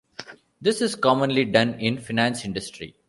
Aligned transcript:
This 0.59 0.81
is 0.81 0.95
commonly 0.95 1.45
done 1.45 1.75
in 1.75 1.97
the 1.97 2.01
finance 2.01 2.43
industry. 2.43 2.95